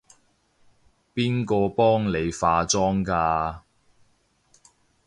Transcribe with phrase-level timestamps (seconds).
[1.13, 3.59] 邊個幫你化妝㗎？